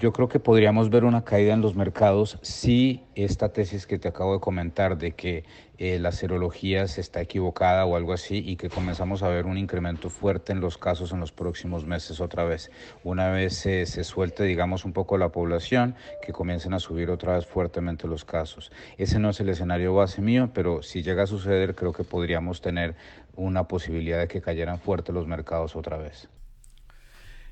[0.00, 4.08] Yo creo que podríamos ver una caída en los mercados si esta tesis que te
[4.08, 5.44] acabo de comentar de que
[5.76, 9.58] eh, la serología se está equivocada o algo así y que comenzamos a ver un
[9.58, 12.70] incremento fuerte en los casos en los próximos meses otra vez.
[13.04, 17.44] Una vez se suelte, digamos, un poco la población, que comiencen a subir otra vez
[17.44, 18.72] fuertemente los casos.
[18.96, 22.62] Ese no es el escenario base mío, pero si llega a suceder, creo que podríamos
[22.62, 22.94] tener
[23.36, 26.30] una posibilidad de que cayeran fuerte los mercados otra vez.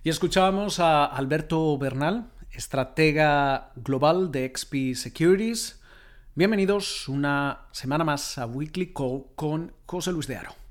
[0.02, 5.80] Y escuchábamos a Alberto Bernal, estratega global de XP Securities.
[6.34, 10.67] Bienvenidos una semana más a Weekly Call con José Luis de Aro.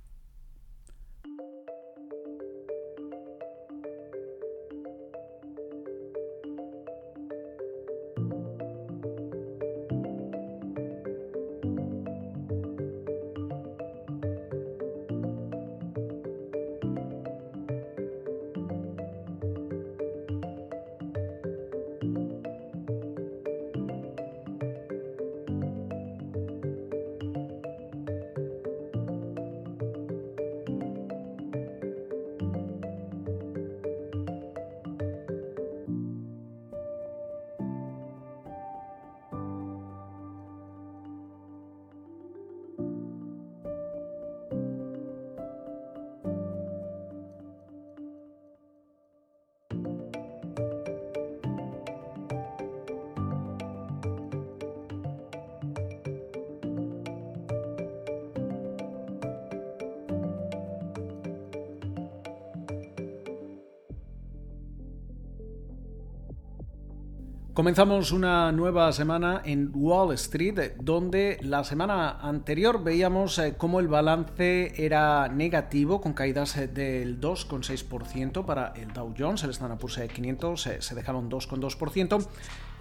[67.57, 73.87] Comenzamos una nueva semana en Wall Street, donde la semana anterior veíamos eh, cómo el
[73.87, 79.99] balance era negativo, con caídas eh, del 2,6% para el Dow Jones, el Standard Poor's
[79.99, 82.27] 500 eh, se dejaba un 2,2%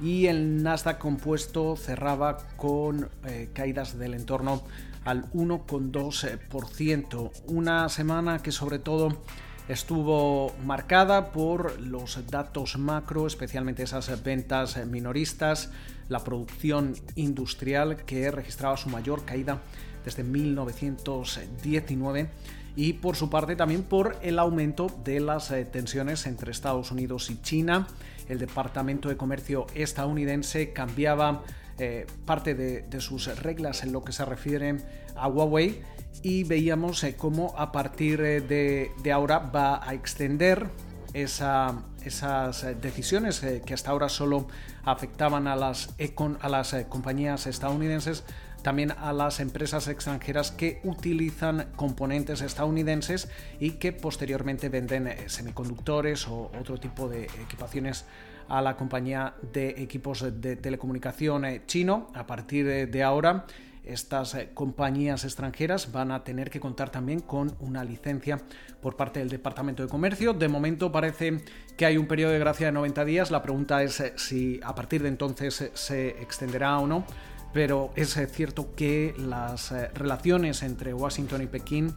[0.02, 3.08] y el Nasdaq compuesto cerraba con
[3.54, 4.62] caídas del entorno
[5.06, 7.30] al 1,2%.
[7.46, 9.22] Una semana que sobre todo
[9.68, 15.72] estuvo marcada por los datos macro, especialmente esas ventas minoristas,
[16.08, 19.60] la producción industrial que registraba su mayor caída
[20.04, 22.30] desde 1919
[22.76, 27.30] y por su parte también por el aumento de las eh, tensiones entre Estados Unidos
[27.30, 27.88] y China.
[28.28, 31.42] El Departamento de Comercio estadounidense cambiaba
[31.78, 34.76] eh, parte de, de, sus reglas en lo que se refiere
[35.14, 35.82] a Huawei
[36.22, 40.68] y veíamos eh, cómo a partir eh, de, ahora va a extender
[41.14, 44.48] esas eh, decisiones que hasta ahora solo
[44.84, 45.94] afectaban a las,
[46.40, 48.24] a las compañías estadounidenses,
[48.62, 53.28] también a las empresas extranjeras que utilizan componentes estadounidenses
[53.60, 58.04] y que posteriormente venden semiconductores o otro tipo de equipaciones
[58.48, 62.10] a la compañía de equipos de telecomunicación chino.
[62.14, 63.46] A partir de ahora,
[63.86, 68.40] estas eh, compañías extranjeras van a tener que contar también con una licencia
[68.80, 70.32] por parte del Departamento de Comercio.
[70.32, 71.40] De momento parece
[71.76, 73.30] que hay un periodo de gracia de 90 días.
[73.30, 77.04] La pregunta es eh, si a partir de entonces eh, se extenderá o no.
[77.52, 81.94] Pero es cierto que las relaciones entre Washington y Pekín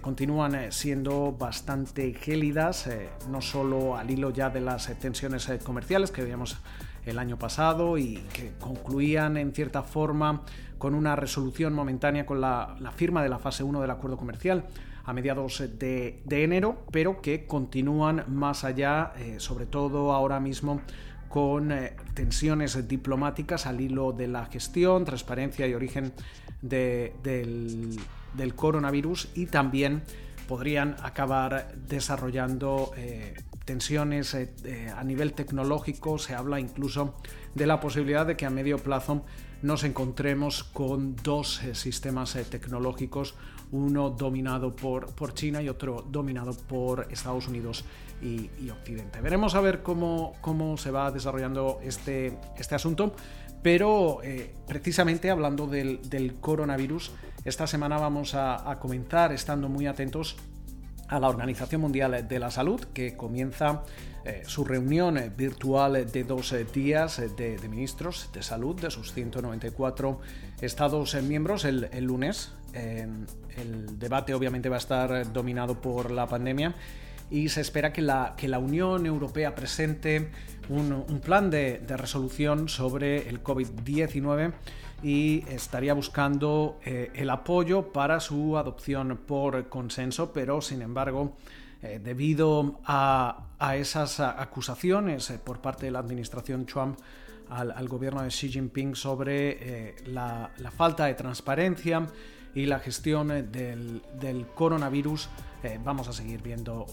[0.00, 2.88] continúan siendo bastante gélidas,
[3.28, 6.56] no solo al hilo ya de las tensiones comerciales que veíamos
[7.06, 10.42] el año pasado y que concluían en cierta forma
[10.78, 14.66] con una resolución momentánea con la, firma de la fase 1 del acuerdo comercial
[15.04, 20.82] a mediados de, enero, pero que continúan más allá, eh, sobre todo ahora mismo
[21.28, 26.12] con eh, tensiones diplomáticas al hilo de la gestión, transparencia y origen
[26.62, 27.98] del,
[28.54, 30.02] coronavirus y también
[30.46, 33.34] podrían acabar desarrollando eh,
[33.68, 36.18] tensiones a nivel tecnológico.
[36.18, 37.14] Se habla incluso
[37.54, 39.26] de la posibilidad de que a medio plazo
[39.60, 43.34] nos encontremos con dos eh, sistemas eh, tecnológicos,
[43.72, 47.84] uno dominado por, por, China y otro dominado por Estados Unidos
[48.22, 49.20] y, Occidente.
[49.20, 53.14] Veremos a ver cómo, cómo se va desarrollando este, este asunto,
[53.62, 57.12] pero eh, precisamente hablando del, coronavirus,
[57.44, 60.36] esta semana vamos a comenzar estando muy atentos
[61.08, 63.82] a la Organización Mundial de la Salud, que comienza
[64.24, 69.12] eh, su reunión eh, virtual de dos eh, días de, ministros de salud de sus
[69.12, 70.20] 194
[70.60, 72.52] Estados miembros el, lunes.
[72.74, 76.74] el debate obviamente va a estar dominado por la pandemia
[77.30, 80.30] y se espera que la, que la Unión Europea presente
[80.68, 84.52] un, plan de, de, resolución sobre el COVID-19
[85.02, 91.36] y estaría buscando el apoyo para su adopción por consenso, pero sin embargo
[91.80, 93.44] debido a,
[93.76, 96.98] esas acusaciones por parte de la administración Trump
[97.50, 102.06] al, gobierno de Xi Jinping sobre la, falta de transparencia
[102.54, 105.28] y la gestión del, coronavirus,
[105.84, 106.86] vamos a seguir viendo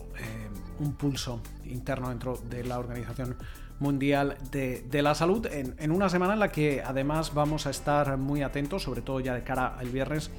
[0.80, 3.38] un pulso interno dentro de la organización
[3.80, 8.42] Mundial de, la Salud, en, una semana en la que además vamos a estar muy
[8.42, 10.32] atentos, sobre todo ya de cara al viernes,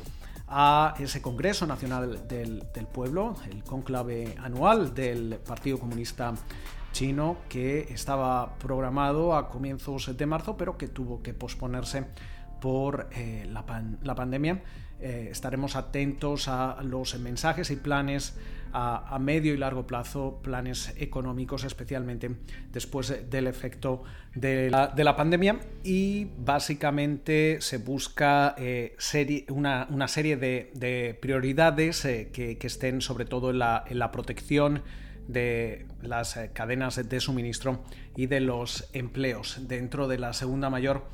[0.49, 6.32] a ese Congreso Nacional del, Pueblo, el conclave anual del Partido Comunista
[6.93, 12.06] Chino, que estaba programado a comienzos de marzo, pero que tuvo que posponerse
[12.61, 14.62] por eh, la pandemia.
[15.01, 18.35] Eh, estaremos atentos a los mensajes y planes
[18.73, 22.31] a, medio y largo plazo, planes económicos, especialmente
[22.73, 24.03] después del efecto
[24.35, 25.61] de la, pandemia.
[25.83, 28.97] Y básicamente se busca eh,
[29.49, 34.83] una, serie de, prioridades eh, que, estén sobre todo en la, en la protección
[35.27, 37.83] de las cadenas de suministro
[38.15, 41.05] y de los empleos dentro de la segunda mayor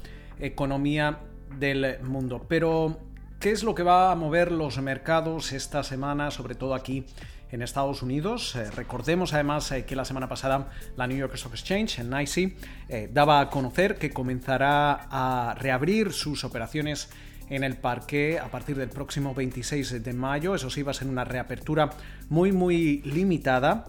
[0.41, 1.21] economía
[1.59, 2.45] del mundo.
[2.49, 2.99] Pero
[3.43, 7.05] ¿Qué es lo que va a mover los mercados esta semana, sobre todo aquí
[7.51, 8.55] en Estados Unidos?
[8.55, 12.57] Eh, recordemos además eh, que la semana pasada la New York Stock Exchange, en NYSE,
[12.89, 17.11] eh, daba a conocer que comenzará a reabrir sus operaciones
[17.51, 20.55] en el parque a partir del próximo 26 de mayo.
[20.55, 21.91] Eso sí, va a ser una reapertura
[22.29, 23.87] muy, muy limitada.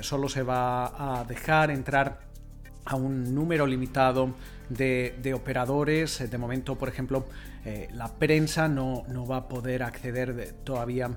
[0.00, 2.26] solo se va a dejar entrar
[2.86, 4.34] a un número limitado
[4.68, 6.30] de, operadores.
[6.30, 7.26] De momento, por ejemplo,
[7.66, 11.10] eh, la prensa no, no, va a poder acceder todavía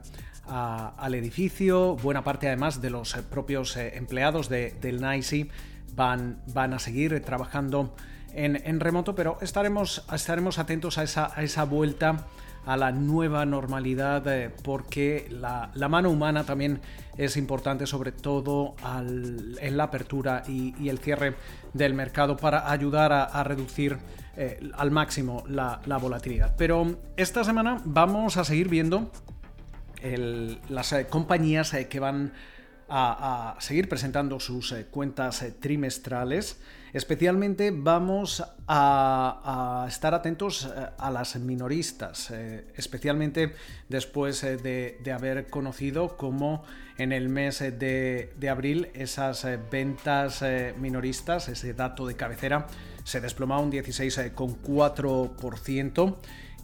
[0.48, 1.96] al edificio.
[1.96, 5.48] Buena parte además de los eh, propios eh, empleados del NICE
[5.94, 7.94] van, van a seguir trabajando
[8.34, 12.26] en, remoto, pero estaremos, estaremos atentos a esa, a esa vuelta
[12.66, 16.82] a la nueva normalidad porque la, mano humana también
[17.18, 21.36] es importante sobre todo en la apertura y, el cierre
[21.74, 24.00] del mercado para ayudar a, reducir
[24.38, 26.56] eh, al máximo la, volatilidad.
[26.58, 29.12] Pero esta semana vamos a seguir viendo
[30.70, 32.34] las eh, compañías eh, que van
[32.90, 36.60] a, seguir presentando sus cuentas trimestrales.
[36.92, 42.32] Especialmente vamos a, estar atentos a las minoristas,
[42.76, 43.54] especialmente
[43.90, 46.64] después de, haber conocido cómo
[46.98, 50.44] en el mes de, de abril esas ventas
[50.80, 52.66] minoristas, ese dato de cabecera,
[53.04, 56.18] se desplomaba un 16,4%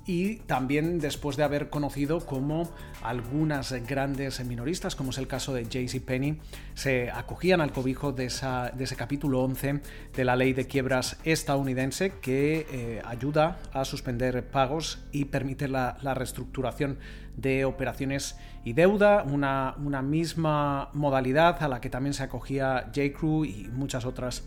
[0.07, 2.69] y también después de haber conocido cómo
[3.01, 6.39] algunas grandes minoristas, como es el caso de JCPenney,
[6.75, 9.81] se acogían al cobijo de, ese capítulo 11
[10.15, 15.97] de la ley de quiebras estadounidense que eh, ayuda a suspender pagos y permite la,
[16.15, 16.99] reestructuración
[17.35, 23.43] de operaciones y deuda, una, una misma modalidad a la que también se acogía J.Crew
[23.43, 24.43] y muchas otras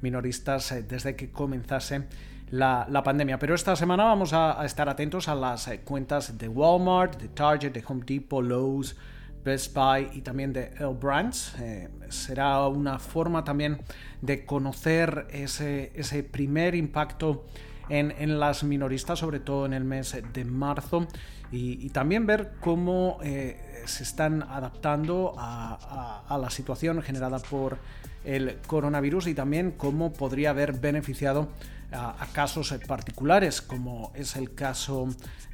[0.00, 2.02] minoristas eh, desde que comenzase
[2.52, 3.38] la, pandemia.
[3.38, 7.72] Pero esta semana vamos a, estar atentos a las eh, cuentas de Walmart, de Target,
[7.72, 8.94] de Home Depot, Lowe's,
[9.42, 11.54] Best Buy y también de L Brands.
[11.58, 13.80] Eh, será una forma también
[14.20, 17.46] de conocer ese, ese primer impacto
[17.88, 21.06] en, las minoristas, sobre todo en el mes de marzo,
[21.50, 27.78] y, también ver cómo se están adaptando a, la situación generada por
[28.24, 31.48] el coronavirus y también cómo podría haber beneficiado
[31.92, 35.08] a, casos particulares, como es el caso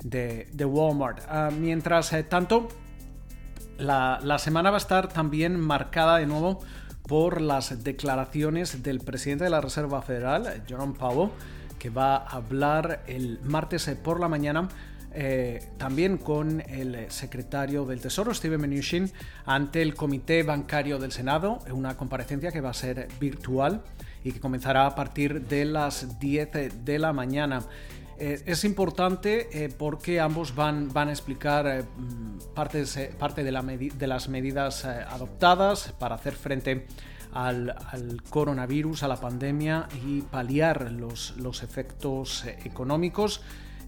[0.05, 1.21] de, Walmart.
[1.29, 2.69] Ah, mientras eh, tanto,
[3.79, 6.61] la, semana va a estar también marcada de nuevo
[7.07, 11.31] por las declaraciones del presidente de la Reserva Federal, Jerome Powell,
[11.79, 14.69] que va a hablar el martes por la mañana
[15.15, 19.11] eh, también con el secretario del Tesoro, Steven Mnuchin,
[19.47, 23.83] ante el Comité Bancario del Senado, una comparecencia que va a ser virtual
[24.23, 27.63] y que comenzará a partir de las 10 de la mañana.
[28.19, 31.85] Eh, es importante eh, porque ambos van, van a explicar
[32.55, 36.87] parte, de, de, las medidas adoptadas para hacer frente
[37.33, 37.75] al,
[38.31, 43.43] coronavirus, a la pandemia y paliar los, los efectos económicos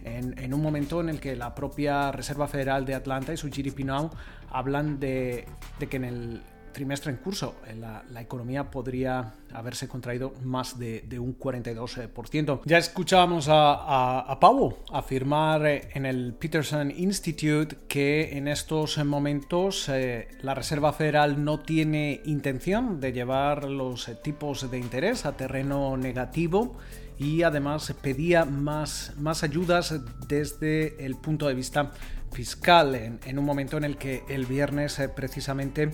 [0.04, 3.80] en, un momento en el que la propia Reserva Federal de Atlanta y su GDP
[3.80, 4.10] Now
[4.50, 5.46] hablan de,
[5.78, 11.38] que en el trimestre en curso eh, la, economía podría haberse contraído más de, un
[11.38, 12.60] 42%.
[12.64, 19.88] Ya escuchábamos a, a, Pau afirmar eh, en el Peterson Institute que en estos momentos
[19.88, 25.96] eh, la Reserva Federal no tiene intención de llevar los tipos de interés a terreno
[25.96, 26.76] negativo
[27.20, 29.94] y además pedía más, más ayudas
[30.26, 31.92] desde el punto de vista
[32.32, 35.90] fiscal en, un momento en el que el viernes eh, precisamente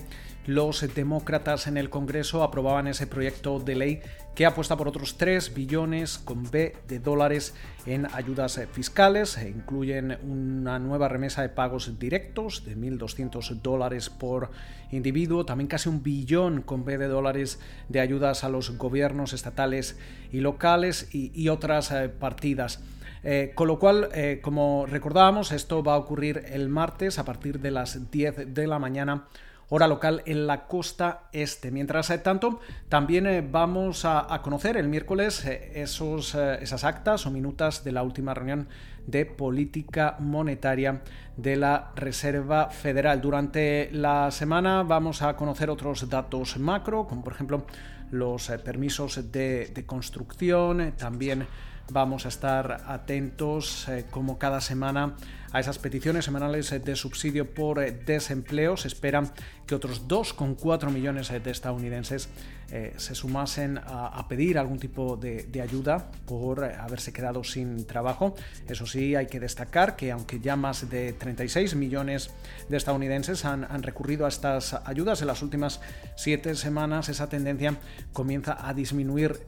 [0.47, 4.01] los demócratas en el Congreso aprobaban ese proyecto de ley
[4.33, 7.53] que apuesta por otros 3 billones con B de dólares
[7.85, 9.37] en ayudas fiscales.
[9.37, 14.51] E incluyen una nueva remesa de pagos directos de 1.200 dólares por
[14.91, 19.99] individuo, también casi un billón con B de dólares de ayudas a los gobiernos estatales
[20.31, 22.79] y locales y, otras eh, partidas.
[23.23, 27.59] Eh, con lo cual, eh, como recordábamos, esto va a ocurrir el martes a partir
[27.59, 29.25] de las 10 de la mañana
[29.69, 31.71] hora local en la costa este.
[31.71, 32.59] Mientras eh, tanto,
[32.89, 38.67] también vamos a, conocer el miércoles esos, esas actas o minutas de la última reunión
[39.05, 41.01] de política monetaria
[41.35, 43.21] de la Reserva Federal.
[43.21, 47.65] Durante la semana vamos a conocer otros datos macro, como por ejemplo
[48.11, 51.47] los permisos de, construcción, también
[51.89, 55.15] Vamos a estar atentos eh, como cada semana
[55.51, 58.77] a esas peticiones semanales de subsidio por eh, desempleo.
[58.77, 59.23] Se espera
[59.65, 62.29] que otros 2,4 millones de estadounidenses
[62.69, 68.35] eh, se sumasen a, pedir algún tipo de, ayuda por haberse quedado sin trabajo.
[68.67, 72.29] Eso sí, hay que destacar que aunque ya más de 36 millones
[72.69, 75.81] de estadounidenses han, recurrido a estas ayudas en las últimas
[76.15, 77.77] siete semanas, esa tendencia
[78.13, 79.39] comienza a disminuir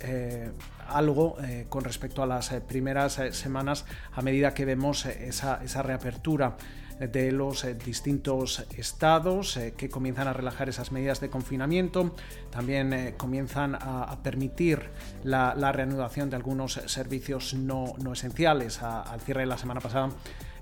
[0.89, 5.83] algo eh, con respecto a las eh, primeras eh, semanas a medida que vemos esa,
[5.89, 6.55] reapertura
[6.99, 12.13] de los distintos estados que comienzan a relajar esas medidas de confinamiento,
[12.49, 14.89] también comienzan a, permitir
[15.23, 18.81] la, reanudación de algunos servicios no, esenciales.
[18.81, 20.09] al cierre de la semana pasada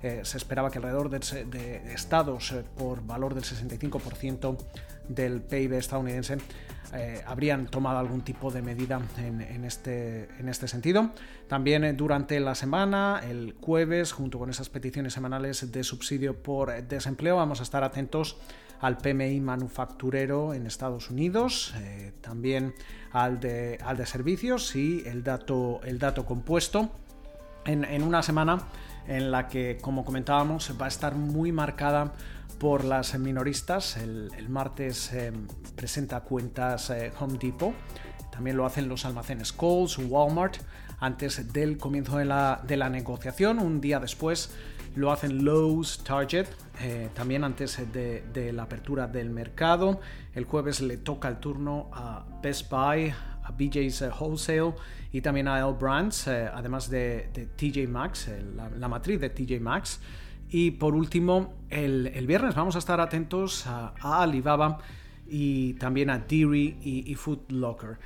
[0.00, 4.56] se esperaba que alrededor de, de estados por valor del 65%
[5.08, 6.38] del PIB estadounidense
[6.94, 11.10] eh, habrían tomado algún tipo de medida en, este, en este sentido.
[11.46, 16.82] También eh, durante la semana, el jueves, junto con esas peticiones semanales de subsidio por
[16.84, 18.38] desempleo, vamos a estar atentos
[18.80, 22.74] al PMI manufacturero en Estados Unidos, eh, también
[23.12, 26.90] al de, al de servicios y el dato, el dato compuesto
[27.64, 28.62] en, en una semana
[29.08, 32.12] en la que, como comentábamos, va a estar muy marcada
[32.58, 33.96] por las minoristas.
[33.96, 35.32] El, martes eh,
[35.76, 37.74] presenta cuentas eh, Home Depot.
[38.32, 40.56] También lo hacen los almacenes Kohl's, Walmart,
[41.00, 43.58] antes del comienzo de la, negociación.
[43.58, 44.50] Un día después
[44.94, 46.46] lo hacen Lowe's, Target,
[46.80, 50.00] eh, también antes de, la apertura del mercado.
[50.34, 53.12] El jueves le toca el turno a Best Buy,
[53.42, 54.74] a BJ's Wholesale
[55.12, 58.28] y también a L Brands, además de, TJ Maxx,
[58.76, 60.00] la, matriz de TJ Maxx.
[60.50, 64.78] Y por último, el, viernes vamos a estar atentos a, Alibaba
[65.28, 67.98] y también a Deary y, Food Locker.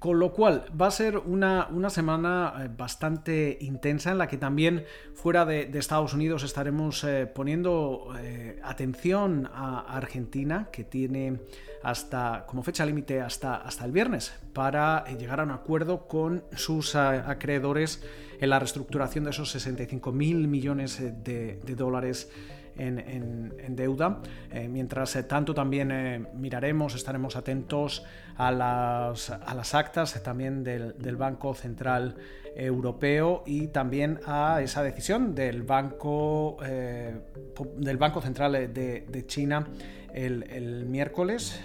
[0.00, 4.84] Con lo cual va a ser una, semana eh, bastante intensa en la que también
[5.14, 11.38] fuera de, Estados Unidos estaremos eh, poniendo eh, atención a Argentina, que tiene
[11.84, 16.96] hasta como fecha límite hasta, hasta el viernes para llegar a un acuerdo con sus
[16.96, 18.02] acreedores
[18.40, 22.30] en la reestructuración de esos 65 mil millones de, dólares
[22.76, 24.20] en, deuda.
[24.50, 28.04] Eh, mientras eh, tanto también eh, miraremos, estaremos atentos
[28.36, 32.16] a las, a las actas también del, Banco Central
[32.54, 39.66] Europeo y también a esa decisión del Banco, del banco Central de, China
[40.12, 41.60] el, miércoles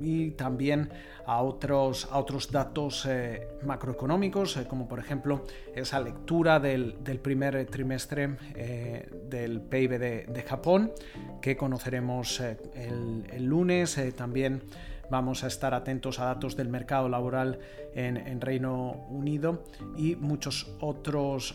[0.00, 0.90] y también
[1.26, 7.66] a otros, a otros datos eh, macroeconómicos, eh, como por ejemplo esa lectura del, primer
[7.66, 10.92] trimestre eh, del PIB de, Japón,
[11.40, 13.96] que conoceremos el, lunes.
[14.16, 14.62] también
[15.10, 17.58] vamos a estar atentos a datos del mercado laboral
[17.94, 19.64] en, Reino Unido
[19.96, 21.54] y muchas otras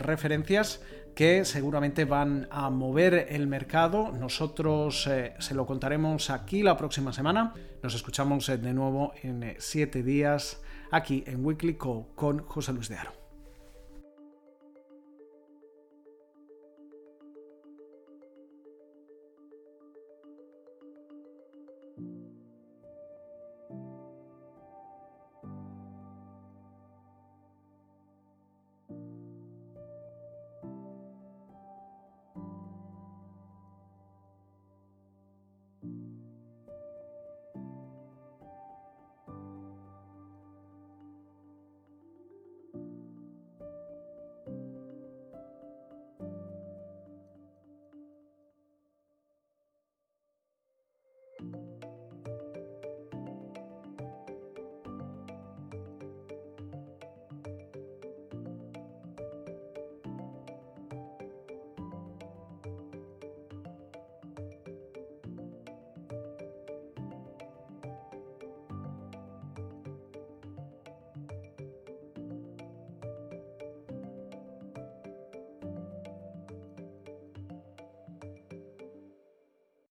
[0.00, 0.80] referencias
[1.14, 4.12] que seguramente van a mover el mercado.
[4.12, 7.54] Nosotros eh, se lo contaremos aquí la próxima semana.
[7.82, 12.88] Nos escuchamos eh, de nuevo en eh, siete días aquí en Weekly con José Luis
[12.88, 13.23] de Aro.